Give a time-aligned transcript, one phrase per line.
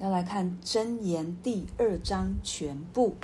[0.00, 3.14] 要来看箴言第二章全部。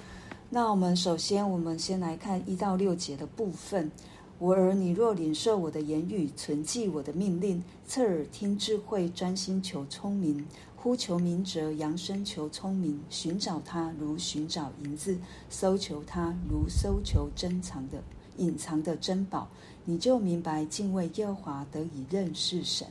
[0.51, 3.91] 那我们首先，我们先来看一到六节的部分。
[4.39, 15.17] 我儿，你若领受我的言语，存记我的命令，侧耳听智慧，专心求聪明，呼求明哲，扬声求聪明，寻找他如寻找银子，
[15.49, 18.03] 搜求他如搜求珍藏的
[18.37, 19.49] 隐藏的珍宝。
[19.89, 22.85] 你就明白敬畏耶和华，得以认识神，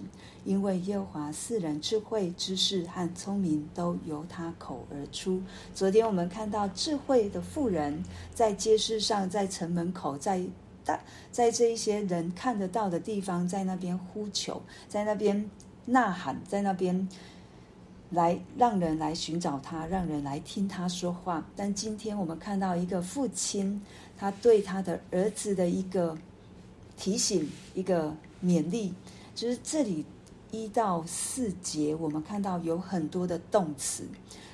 [0.45, 5.41] 因为耶和华四人智慧、知识和聪明，都由他口而出。
[5.73, 8.01] 昨天我们看到智慧的妇人
[8.33, 10.41] 在街市上，在城门口，在
[10.85, 10.97] 大
[11.33, 15.51] 在这一些人看得到的地方，在那边呼求，在那边
[15.83, 17.09] 呐喊，在那边
[18.09, 21.45] 来让人来寻找他，让人来听他说话。
[21.57, 23.81] 但今天我们看到一个父亲，
[24.17, 26.17] 他对他的儿子的一个。
[26.97, 28.93] 提醒一个勉励，
[29.33, 30.05] 就是这里
[30.51, 34.03] 一到四节，我们看到有很多的动词。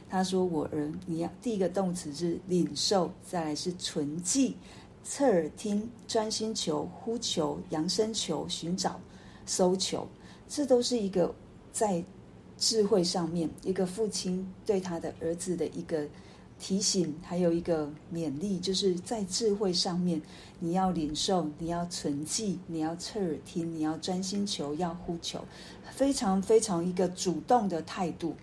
[0.09, 4.58] 他说：“我儿，你要第一个动词是领受，再来是存记、
[5.03, 9.00] 侧耳听、专心求、呼求、扬声求、寻找、
[9.45, 10.08] 搜求，
[10.50, 11.33] 这都是一个
[11.72, 12.03] 在
[12.58, 16.08] 智慧上面，一个父亲对他的儿子的一个。”
[16.62, 20.22] 提醒还有一个勉励，就是在智慧上面，
[20.59, 25.44] 你要领受，你要存记，你要侧耳听，你要专心求，要呼求，
[25.89, 28.36] 非常非常一个主动的态度。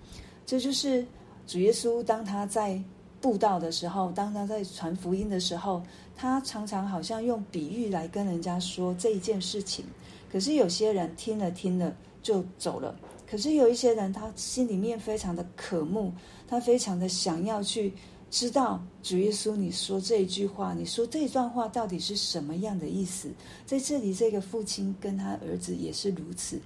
[0.44, 1.06] 这就是
[1.46, 2.82] 主耶稣当他在
[3.20, 5.80] 布道的时候，当他在传福音的时候，
[6.16, 9.84] 他常常好像用比喻来跟人家说这一件事情。
[10.30, 12.98] 可是有些人听了听了就走了，
[13.30, 16.12] 可是有一些人他心里面非常的渴慕。
[16.48, 17.92] 他非常的想要去
[18.30, 23.30] 知道主耶稣，你说这一句话，你说这段话到底是什么样的意思？
[23.66, 26.58] 在这里，这个父亲跟他儿子也是如此，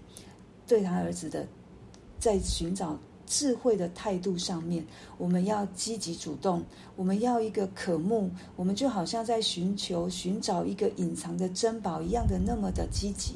[0.66, 1.46] 对他儿子的
[2.20, 4.84] 在寻找智慧的态度上面，
[5.18, 6.62] 我们要积极主动，
[6.94, 13.34] 我们要一个渴慕，我们就好像在寻求、寻找一个隐藏的珍宝一样的那么的积极。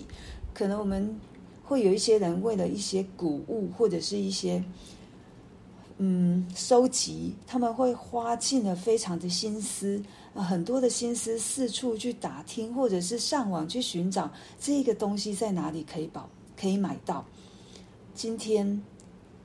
[0.54, 1.18] 可能我们
[1.64, 4.62] 会有一些人为了一些谷物或者是一些。
[5.98, 10.02] 嗯，收集他们会花尽了非常的心思，
[10.34, 14.30] 很多的心思四处去打听，或者是上网去寻找
[14.60, 17.24] 这个东西在哪里可以保可以买到。
[18.14, 18.82] 今天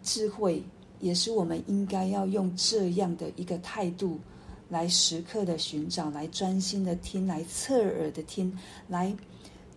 [0.04, 0.62] 智慧
[1.00, 4.20] 也是我们应该要用这样的一个态度
[4.68, 8.54] 来时刻的寻找，来专心的听，来侧耳的听，
[8.90, 9.16] 来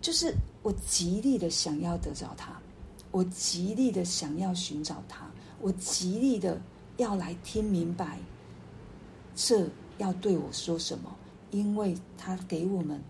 [0.00, 2.60] 就是我极力的想要得着它，
[3.12, 5.23] 我极力的想要寻找它。
[5.60, 6.60] 我极力的
[6.97, 8.19] 要来听明白，
[9.34, 9.66] 这
[9.98, 11.15] 要对我说什么？
[11.50, 13.00] 因为他给我们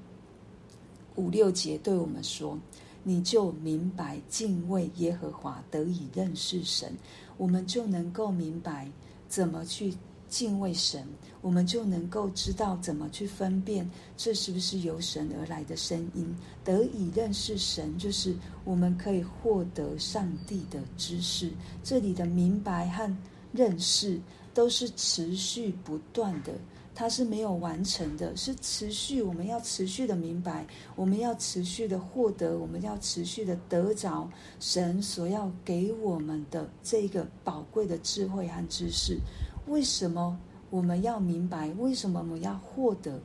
[1.17, 2.59] 五六节对我们说，
[3.03, 6.93] 你就明白敬畏耶和华，得以认识神，
[7.37, 8.91] 我们就能够明白
[9.29, 9.95] 怎么去
[10.35, 11.07] 敬畏神，
[11.43, 16.37] 我们就能够知道怎么去分辨这是不是由神而来的声音。
[16.65, 18.35] 得以认识神，就是
[18.65, 21.53] 我们可以获得上帝的知识。
[21.85, 23.17] 这里的明白和
[23.53, 24.21] 认识
[24.53, 26.53] 都是持续不断的，
[26.97, 29.23] 它是没有完成的，是持续。
[29.23, 34.29] 我们要持续的明白，我们要持续的获得，我们要持续的得着
[34.59, 39.17] 神所要给我们的这个宝贵的智慧和知识。
[39.67, 40.39] 为什么
[40.71, 41.69] 我们要明白？
[41.79, 43.21] 为什么我们要获得？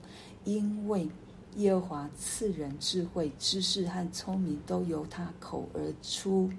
[0.45, 1.07] 因为
[1.57, 6.50] 耶和华赐人智慧、知识和聪明，都由他口而出。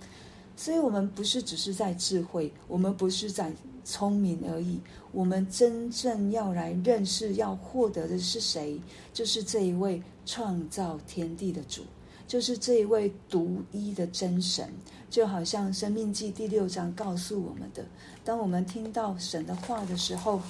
[0.57, 3.51] 所以，我们不是只是在智慧，我们不是在
[3.83, 4.79] 聪明而已。
[5.11, 8.79] 我们真正要来认识、要获得的是谁？
[9.15, 11.83] 就是这一位创造天地的主，
[12.29, 14.71] 就是这一位独一的真神。
[15.11, 17.85] 就好像《生命记》第六章告诉我们的，
[18.25, 20.41] 当我们听到神的话的时候，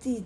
[0.00, 0.24] 第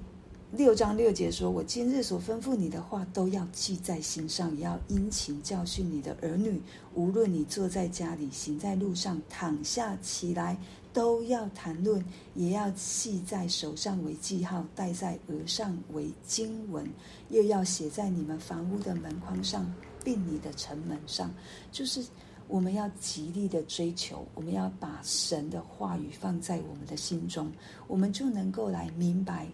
[0.50, 6.62] 六章六节说：“我今日所吩咐你的话，都要记在心上，也要殷勤教训你的儿女。
[6.94, 10.56] 无论你坐在家里，行在路上，躺下起来，
[10.94, 12.02] 都要谈论，
[12.34, 16.88] 也要系在手上为记号，戴在额上为经文，
[17.28, 19.70] 又要写在你们房屋的门框上，
[20.02, 21.30] 并你的城门上。”
[21.70, 22.02] 就是。
[22.48, 27.50] 我们要极力的追求，我们要把神的话语放在我们的心中，
[27.88, 29.48] 我们就能够来明白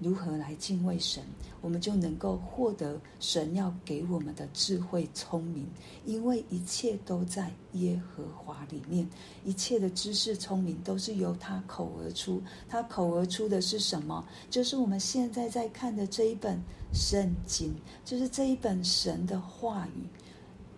[0.00, 1.22] 如何来敬畏神，
[1.62, 5.66] 我们就能够获得神要给我们的智慧聪明，
[6.04, 9.08] 因为一切都在耶和华里面，
[9.44, 14.22] 一切的知识聪明都是由他口而出，他口而出的是什么？
[14.50, 16.60] 就是我们现在在看的这一本
[16.92, 17.72] 圣经，
[18.04, 20.06] 就是这一本神的话语，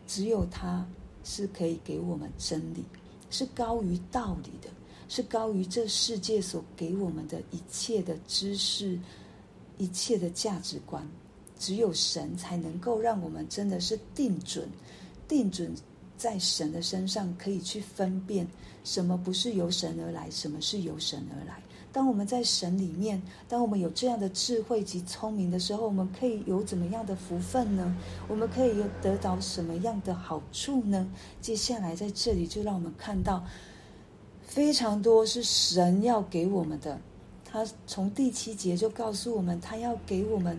[0.07, 0.87] 只有他。
[1.27, 2.83] 是可以给我们真理，
[3.29, 4.71] 是高于道理的。
[5.09, 8.99] 是高于这世界所给我们的一切的知识、
[9.79, 11.09] 一切的价值观。
[11.61, 14.69] 只有神才能够让我们真的是定准、
[15.29, 15.73] 定准
[16.19, 18.45] 在神的身上，可以去分辨
[18.83, 21.63] 什么不是由神而来，什么是由神而来。
[21.97, 27.97] 当我们在神里面，当我们有这样的智慧及聪明的时候，我们可以有怎么样的福分呢？
[28.29, 31.11] 我们可以有得到什么样的好处呢？
[31.41, 33.43] 接下来在这里就让我们看到
[34.43, 37.01] 非常多是神要给我们的。
[37.47, 40.59] 他从第七节就告诉我们，他要给我们，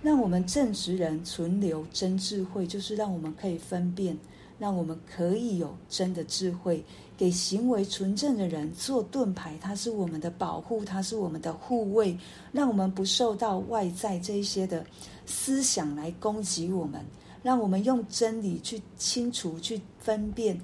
[0.00, 4.16] 让我们正直人存留真智慧，就是让我们可以分辨，
[4.60, 6.84] 让我们可以有真的智慧。
[7.16, 12.16] 给行为纯正的人做盾牌，它是我们的保护，它是我们的护卫，
[12.50, 14.82] 让我们不受到外在这一些的
[15.26, 17.04] 思想来攻击我们，
[17.42, 20.58] 让我们用真理去清除、去分辨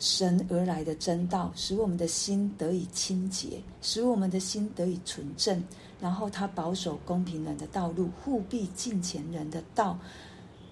[0.00, 5.62] 神而来的真道，使我们的心得以清洁，使我们的心得以纯正。
[6.00, 9.96] 然后他保守公平人的道路，护庇敬虔人的道。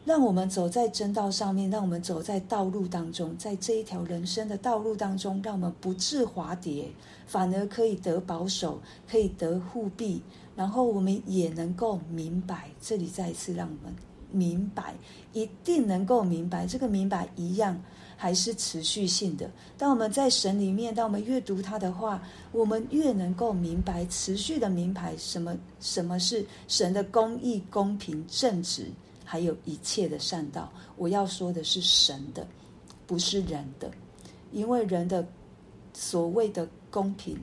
[0.07, 6.89] 让我们走在真道上面，让我们走在道路当中，在这一条人生的道路当中，让我们不致滑跌，
[7.27, 8.81] 反而可以得保守，
[9.11, 10.23] 可以得护庇，
[10.55, 12.69] 然后我们也能够明白。
[12.81, 13.93] 这里再一次让我们
[14.31, 14.95] 明白，
[15.33, 16.69] 一定能够明白。
[16.69, 17.77] 这个明白一样
[18.17, 19.51] 还是持续性的。
[19.77, 22.23] 当我们在神里面，当我们阅读他的话，
[22.53, 28.87] 我们越能够明白，持续的明白什么什么是神的公义、公平、正直。
[29.29, 32.47] 还有一切的善道，我要说的是神的，
[33.09, 33.91] 不是人的，
[34.53, 35.27] 因为人的
[35.93, 37.37] 所谓的公平、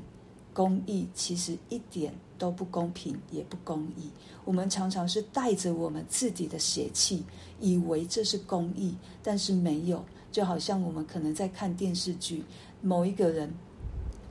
[0.54, 4.10] 公义，其实一点都不公平，也不公义。
[4.46, 7.22] 我们常常是带着我们自己的邪气，
[7.60, 10.04] 以为这是公义，但是没有。
[10.32, 12.44] 就好像我们可能在看电视剧，
[12.82, 13.54] 某一个人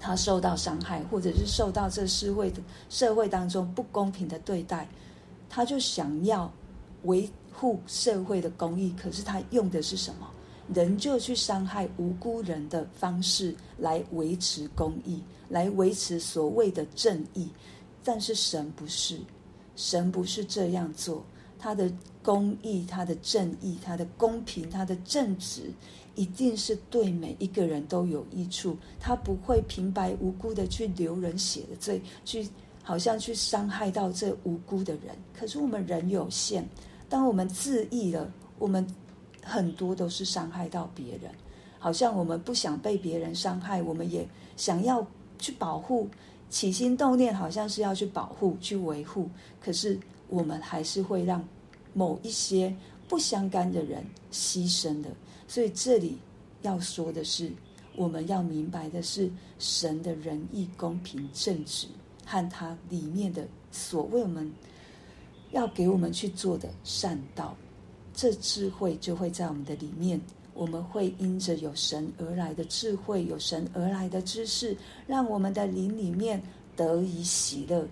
[0.00, 4.88] 他受到伤害，或者是受到这社会的社会当中不公平的对待，
[5.50, 6.50] 他就想要
[7.02, 7.30] 为。
[7.52, 10.28] 护社会的公义，可是他用的是什么？
[10.72, 17.48] 人就去伤害无辜人的方式来维持公义，来维持所谓的正义。
[18.04, 19.18] 但是神不是，
[19.76, 21.24] 神不是这样做。
[21.58, 25.70] 他的公义、他的正义、他的公平、他的正直，
[26.14, 28.76] 一定是对每一个人都有益处。
[28.98, 32.48] 他不会平白无故的去流人血的罪，去
[32.82, 35.16] 好像去伤害到这无辜的人。
[35.38, 36.66] 可是我们人有限。
[37.12, 38.86] 当我们自意了，我们
[39.44, 41.30] 很多都是伤害到别人，
[41.78, 44.26] 好像我们不想被别人伤害，我们也
[44.56, 45.06] 想要
[45.38, 46.08] 去保护，
[46.48, 49.28] 起心动念好像是要去保护、去维护，
[49.60, 50.00] 可是
[50.30, 51.46] 我们还是会让
[51.92, 52.74] 某一些
[53.06, 55.10] 不相干的人牺牲的。
[55.46, 56.16] 所以这里
[56.62, 57.52] 要说的是，
[57.94, 61.88] 我们要明白的是，神的仁义、公平、正直
[62.24, 64.50] 和他里面的所谓我们。
[65.52, 67.56] 要给我们去做的善道，
[68.12, 70.20] 这智慧就会在我们的里面。
[70.54, 74.76] 我们会因着有神而来的智慧，有神而来的知识，
[75.06, 76.42] 让我们的灵里面
[76.76, 77.88] 得以喜乐。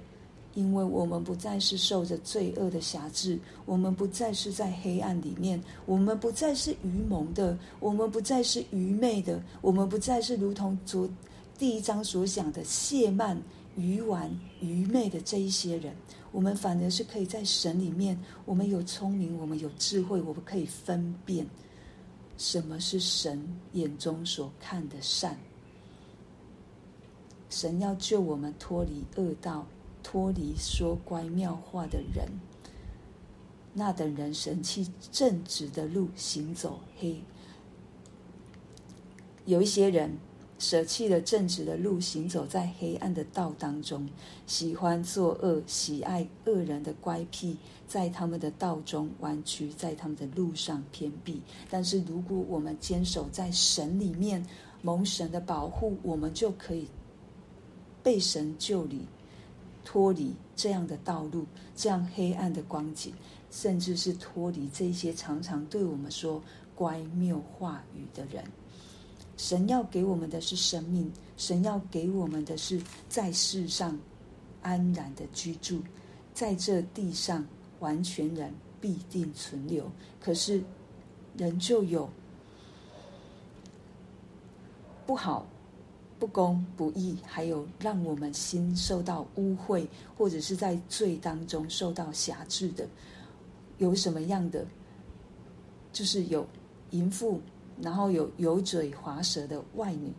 [0.55, 11.09] 因为我们不再是受着罪恶的辖制，我们不再是在黑暗里面，我们不再是愚蒙的，我们不再是愚昧的，我们不再是如同昨
[11.57, 13.41] 第一章所讲的亵慢、
[13.77, 14.31] 愚顽、
[14.61, 15.95] 愚昧的这一些人。
[16.33, 21.47] 我们反而是可以在神里面，我们有聪明，我们有智慧，我们可以分辨
[22.39, 25.37] 什么是神眼中所看的善。
[27.49, 29.67] 神要救我们脱离恶道，
[30.03, 32.29] 脱离说乖妙话的人。
[33.75, 37.21] 那等人神气正直的路，行走黑。
[39.47, 40.17] 有一些人。
[40.61, 44.07] 舍弃了正直的路，行走在黑暗的道当中，
[44.47, 47.57] 喜欢作恶，喜爱恶人的乖僻，
[47.89, 51.41] 在他们的道中弯曲，在他们的路上偏僻。
[51.71, 54.45] 但是，如果我们坚守在神里面，
[54.83, 56.87] 蒙神的保护，我们就可以
[58.03, 59.01] 被神救离，
[59.83, 63.15] 脱离这样的道路，这样黑暗的光景，
[63.51, 66.43] 甚至是脱离这些常常对我们说
[66.75, 68.45] 乖谬话语的人。
[69.41, 72.79] 神要给我们的是生命，神要给我们的是
[73.09, 73.99] 在世上
[74.61, 75.81] 安然的居住，
[76.35, 77.43] 在这地上
[77.79, 79.91] 完全人必定存留。
[80.21, 80.63] 可是
[81.39, 82.07] 人就有
[85.07, 85.47] 不好、
[86.19, 89.87] 不公、不义，还有让我们心受到污秽，
[90.19, 92.87] 或者是在罪当中受到辖制的，
[93.79, 94.67] 有什么样的？
[95.95, 96.47] 就是有
[96.91, 97.41] 淫妇。
[97.83, 100.13] 然后有油嘴滑舌的外女，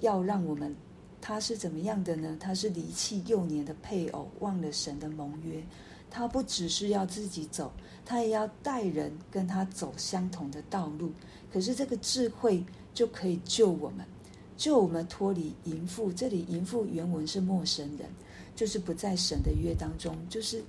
[0.00, 0.74] 要让我们，
[1.20, 2.36] 他是怎么样的呢？
[2.38, 5.62] 他是离弃幼年的配偶，忘了神的盟约。
[6.10, 7.72] 他不只是要自己走，
[8.04, 11.12] 他也要带人跟他走相同的道路。
[11.52, 14.06] 可是这个智慧就可以救我们，
[14.56, 16.12] 救我们脱离淫妇。
[16.12, 18.08] 这里淫妇原文是陌生人，
[18.54, 20.62] 就是不在神的约当中，就是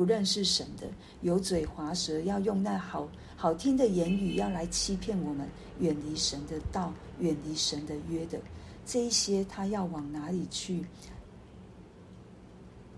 [0.00, 0.86] 不认识神的，
[1.20, 5.46] 油嘴滑舌，要用那好好听的言语要来欺骗我们，
[5.78, 8.40] 远离神的道，远离神的约的。
[8.86, 10.86] 这一些他要往哪里去？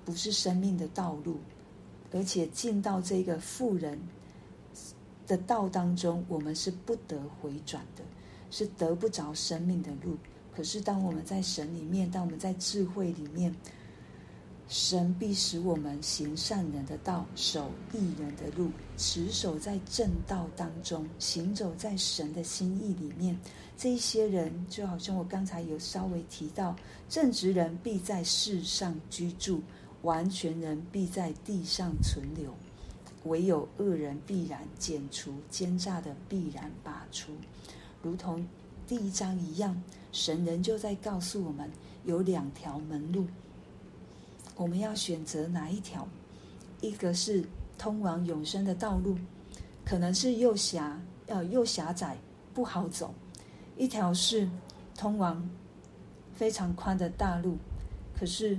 [0.05, 1.41] 不是生命的道路，
[2.13, 3.99] 而且进到这个富人
[5.27, 8.05] 的道当中，我们是不得回转的，
[8.49, 10.17] 是得不着生命的路。
[10.55, 13.53] 可是当我们在神里面，当我们在智慧里面，
[14.73, 23.39] 神必使我们行善人的道，守义人的路，持守在正道当中，行走在神的心意里面。
[23.77, 26.75] 这一些人就好像我刚才有稍微提到，
[27.07, 29.61] 正直人必在世上居住，
[30.01, 32.55] 完全人必在地上存留，
[33.25, 37.31] 唯有恶人必然剪除，奸诈的必然拔出。
[38.01, 38.43] 如同
[38.87, 41.71] 第一章一样，神人就在告诉我们，
[42.07, 43.27] 有两条门路。
[44.57, 46.07] 我们要选择哪一条？
[46.81, 47.45] 一个是
[47.79, 49.17] 通往永生的道路，
[49.85, 52.17] 可能是又狭呃又狭窄
[52.53, 53.09] 不好走；
[53.77, 54.49] 一条是
[54.97, 55.49] 通往
[56.35, 57.57] 非常宽的大路，
[58.19, 58.59] 可是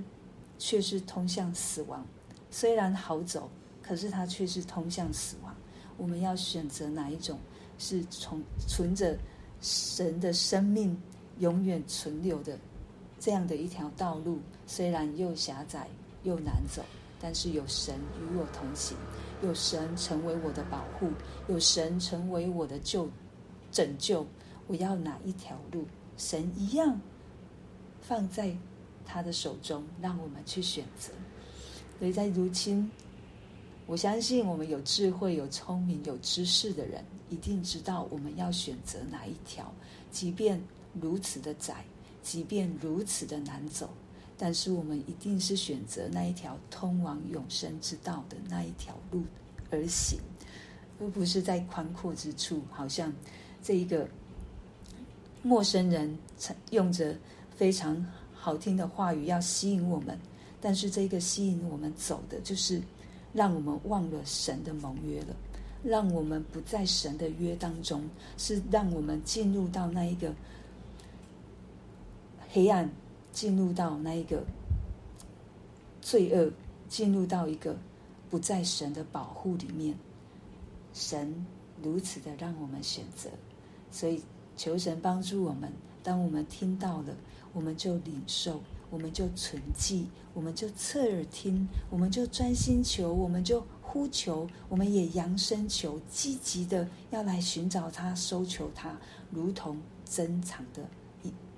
[0.57, 2.05] 却是通向死亡。
[2.49, 3.49] 虽然好走，
[3.81, 5.55] 可是它却是通向死亡。
[5.97, 7.39] 我们要选择哪一种？
[7.79, 9.17] 是从存着
[9.59, 10.97] 神的生命
[11.39, 12.57] 永远存留的。
[13.23, 15.87] 这样的一条道路，虽然又狭窄
[16.23, 16.83] 又难走，
[17.21, 18.97] 但是有神与我同行，
[19.41, 21.09] 有神成为我的保护，
[21.47, 23.07] 有神成为我的救
[23.71, 24.27] 拯救。
[24.67, 25.85] 我要哪一条路？
[26.17, 26.99] 神一样
[28.01, 28.53] 放在
[29.05, 31.13] 他的手中，让我们去选择。
[31.99, 32.91] 所以在如今，
[33.85, 39.73] 我相信我们有智慧、有聪明、有知识的人，一定知道我们要选择哪一条，
[40.11, 40.61] 即便
[40.99, 41.85] 如此的窄。
[42.23, 43.89] 即便如此的难走，
[44.37, 49.21] 但是我们一定是选择那一条通往永生之道的那一条路
[49.69, 50.17] 而行，
[51.01, 52.61] 而不是在宽阔之处。
[52.71, 53.13] 好像
[53.61, 54.07] 这一个
[55.41, 56.17] 陌生人
[56.71, 57.13] 用着
[57.53, 58.03] 非常
[58.33, 60.17] 好听的话语要吸引我们，
[60.61, 62.81] 但是这个吸引我们走的，就是
[63.33, 65.35] 让我们忘了神的盟约了，
[65.83, 70.33] 让我们不在神的约当中，是让我们进入到那一个。
[72.53, 72.87] 黑暗
[73.31, 74.43] 进入到那一个
[76.03, 76.51] 罪恶，
[76.87, 77.75] 进入到一个
[78.29, 79.97] 不在神的保护里面。
[80.93, 81.43] 神
[81.81, 83.27] 如此的让我们选择，
[83.89, 84.21] 所以
[84.55, 85.73] 求神帮助我们。
[86.03, 87.15] 当我们听到了，
[87.53, 90.05] 我们就领受，我们就存记，
[90.35, 98.95] 我们就侧耳听，我们就专心求，我们就呼求，我们也扬声求，积极的要来寻找他，搜求他，
[99.31, 100.87] 如同珍藏的。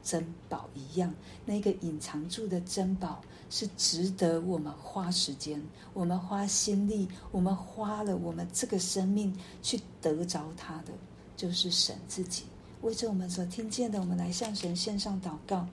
[0.05, 1.12] 珍宝一样，
[1.45, 3.19] 那个隐藏住的珍宝
[3.50, 5.59] 是值得我们花时间、
[5.93, 10.93] 我们花心力、我们花了我们这个生命去得着它的，
[11.35, 12.43] 就是神自己。
[12.81, 15.67] 为着我们所听见的，我们来向神献上祷告。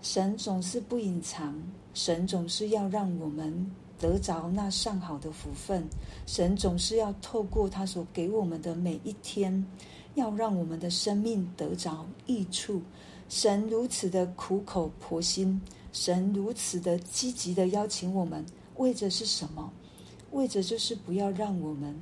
[0.00, 1.60] 神总是不隐藏，
[1.94, 5.84] 神总是要让我们得着那上好的福分。
[6.26, 9.66] 神总是要透过他所给我们的每一天，
[10.14, 12.80] 要让我们的生命得着益处。
[13.28, 15.60] 神如此的苦口婆心，
[15.92, 18.44] 神如此的积极的邀请我们，
[18.76, 19.70] 为着是什么？
[20.30, 21.94] 为着就是不要让我们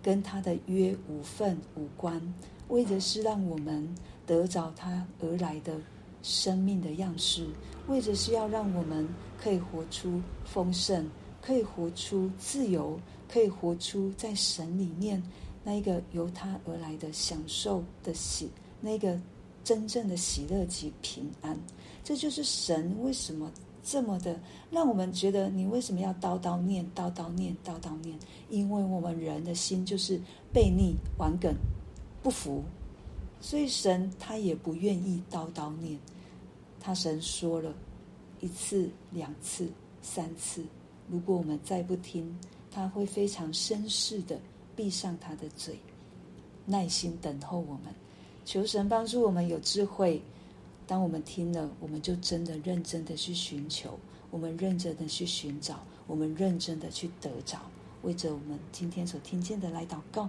[0.00, 2.20] 跟他的约无份无关，
[2.68, 3.92] 为着是让我们
[4.24, 5.76] 得着他而来的
[6.22, 7.44] 生命的样式，
[7.88, 9.08] 为着是要让我们
[9.40, 11.08] 可以活出丰盛，
[11.40, 15.20] 可以活出自由，可以活出在神里面
[15.64, 18.48] 那一个由他而来的享受的喜，
[18.80, 19.20] 那个。
[19.64, 21.58] 真正的喜乐及平安，
[22.02, 23.50] 这就是神为什么
[23.84, 24.38] 这么的
[24.70, 28.18] 让我们觉得，你为什么要叨叨念、叨叨念、叨叨念？
[28.48, 30.20] 因为我们人的心就是
[30.52, 31.54] 悖逆、顽梗、
[32.22, 32.62] 不服，
[33.40, 35.98] 所以神他也不愿意叨叨念。
[36.80, 37.74] 他神说了
[38.40, 39.68] 一次、两次、
[40.00, 40.64] 三次，
[41.08, 42.36] 如果我们再不听，
[42.70, 44.40] 他会非常绅士的
[44.74, 45.78] 闭上他的嘴，
[46.66, 48.01] 耐心等候我们。
[48.44, 50.20] 求神帮助我们有智慧，
[50.86, 53.98] 当我们听了，我们就真的认真的去寻求，
[54.30, 57.58] 我们认真的去寻找，我们认真的去得着，
[58.02, 60.28] 为着我们今天所听见的来祷告。